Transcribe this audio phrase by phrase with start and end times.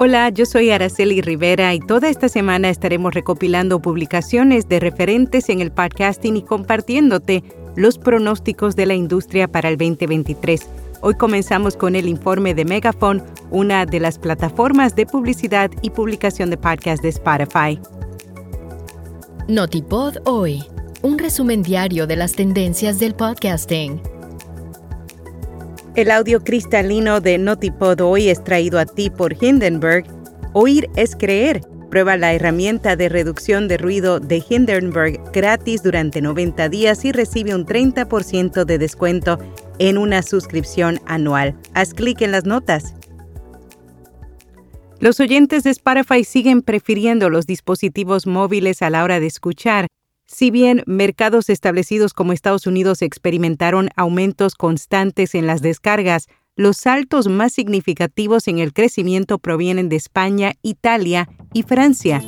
[0.00, 5.60] Hola, yo soy Araceli Rivera y toda esta semana estaremos recopilando publicaciones de referentes en
[5.60, 7.42] el podcasting y compartiéndote
[7.74, 10.68] los pronósticos de la industria para el 2023.
[11.00, 16.50] Hoy comenzamos con el informe de Megaphone, una de las plataformas de publicidad y publicación
[16.50, 17.80] de podcast de Spotify.
[19.48, 20.62] Notipod hoy,
[21.02, 24.00] un resumen diario de las tendencias del podcasting.
[25.98, 30.04] El audio cristalino de Notipod hoy es traído a ti por Hindenburg.
[30.52, 31.62] Oír es creer.
[31.90, 37.52] Prueba la herramienta de reducción de ruido de Hindenburg gratis durante 90 días y recibe
[37.52, 39.40] un 30% de descuento
[39.80, 41.58] en una suscripción anual.
[41.74, 42.94] Haz clic en las notas.
[45.00, 49.88] Los oyentes de Spotify siguen prefiriendo los dispositivos móviles a la hora de escuchar.
[50.30, 57.28] Si bien mercados establecidos como Estados Unidos experimentaron aumentos constantes en las descargas, los saltos
[57.28, 62.22] más significativos en el crecimiento provienen de España, Italia y Francia.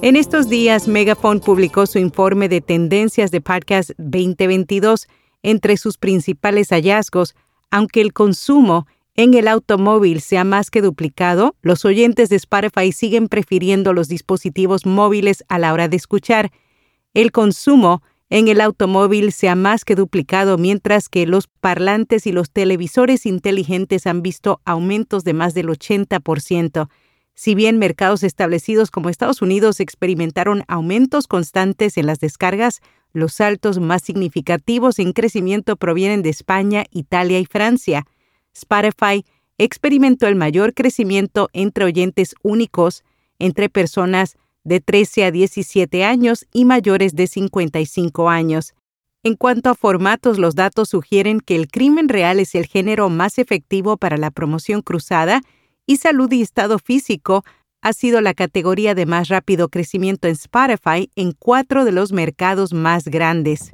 [0.00, 5.08] En estos días, Megaphone publicó su informe de tendencias de podcast 2022.
[5.42, 7.34] Entre sus principales hallazgos,
[7.70, 12.92] aunque el consumo en el automóvil se ha más que duplicado, los oyentes de Spotify
[12.92, 16.50] siguen prefiriendo los dispositivos móviles a la hora de escuchar.
[17.14, 22.32] El consumo en el automóvil se ha más que duplicado, mientras que los parlantes y
[22.32, 26.88] los televisores inteligentes han visto aumentos de más del 80%.
[27.34, 32.80] Si bien mercados establecidos como Estados Unidos experimentaron aumentos constantes en las descargas,
[33.12, 38.06] los saltos más significativos en crecimiento provienen de España, Italia y Francia.
[38.54, 39.26] Spotify
[39.58, 43.04] experimentó el mayor crecimiento entre oyentes únicos,
[43.38, 48.74] entre personas de 13 a 17 años y mayores de 55 años.
[49.24, 53.38] En cuanto a formatos, los datos sugieren que el crimen real es el género más
[53.38, 55.42] efectivo para la promoción cruzada
[55.86, 57.44] y salud y estado físico
[57.82, 62.72] ha sido la categoría de más rápido crecimiento en Spotify en cuatro de los mercados
[62.72, 63.72] más grandes.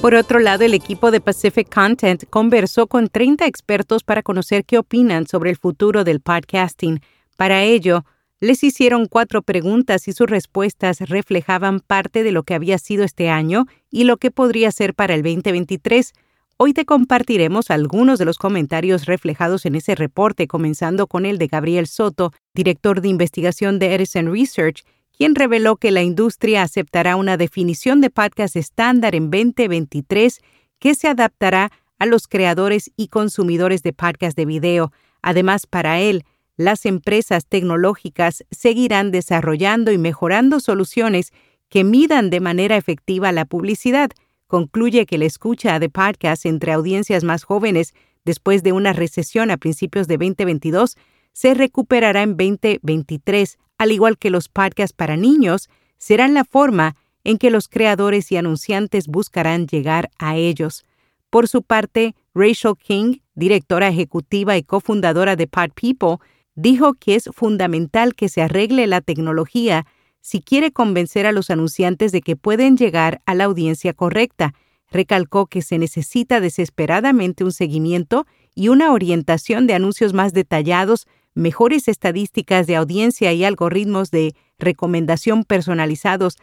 [0.00, 4.78] Por otro lado, el equipo de Pacific Content conversó con 30 expertos para conocer qué
[4.78, 7.00] opinan sobre el futuro del podcasting.
[7.38, 8.04] Para ello,
[8.40, 13.30] les hicieron cuatro preguntas y sus respuestas reflejaban parte de lo que había sido este
[13.30, 16.14] año y lo que podría ser para el 2023.
[16.56, 21.46] Hoy te compartiremos algunos de los comentarios reflejados en ese reporte, comenzando con el de
[21.46, 24.82] Gabriel Soto, director de investigación de Edison Research,
[25.16, 30.40] quien reveló que la industria aceptará una definición de podcast estándar en 2023
[30.80, 34.90] que se adaptará a los creadores y consumidores de podcast de video.
[35.22, 36.24] Además, para él,
[36.58, 41.32] las empresas tecnológicas seguirán desarrollando y mejorando soluciones
[41.70, 44.10] que midan de manera efectiva la publicidad.
[44.46, 47.94] Concluye que la escucha de podcast entre audiencias más jóvenes
[48.26, 50.96] después de una recesión a principios de 2022
[51.32, 57.38] se recuperará en 2023 al igual que los podcasts para niños, serán la forma en
[57.38, 60.84] que los creadores y anunciantes buscarán llegar a ellos.
[61.30, 66.16] Por su parte, Rachel King, directora ejecutiva y cofundadora de Pod People,
[66.58, 69.86] dijo que es fundamental que se arregle la tecnología
[70.20, 74.54] si quiere convencer a los anunciantes de que pueden llegar a la audiencia correcta.
[74.90, 78.26] Recalcó que se necesita desesperadamente un seguimiento
[78.56, 85.44] y una orientación de anuncios más detallados mejores estadísticas de audiencia y algoritmos de recomendación
[85.44, 86.38] personalizados.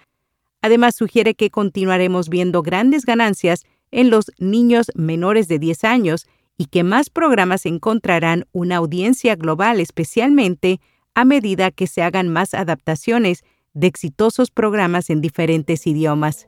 [0.61, 6.25] Además, sugiere que continuaremos viendo grandes ganancias en los niños menores de 10 años
[6.57, 10.79] y que más programas encontrarán una audiencia global, especialmente
[11.13, 13.43] a medida que se hagan más adaptaciones
[13.73, 16.47] de exitosos programas en diferentes idiomas.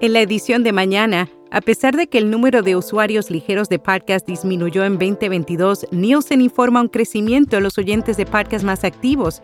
[0.00, 3.78] En la edición de mañana, a pesar de que el número de usuarios ligeros de
[3.78, 9.42] podcast disminuyó en 2022, Nielsen informa un crecimiento en los oyentes de podcast más activos.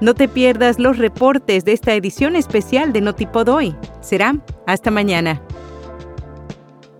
[0.00, 3.76] No te pierdas los reportes de esta edición especial de Notipod hoy.
[4.00, 5.45] Será hasta mañana.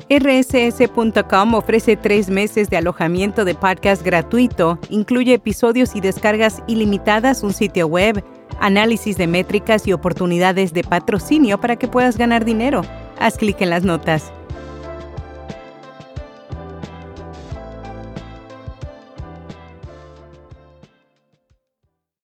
[0.08, 7.52] RSS.com ofrece tres meses de alojamiento de podcast gratuito, incluye episodios y descargas ilimitadas, un
[7.52, 8.22] sitio web,
[8.60, 12.82] análisis de métricas y oportunidades de patrocinio para que puedas ganar dinero.
[13.18, 14.32] Haz clic en las notas.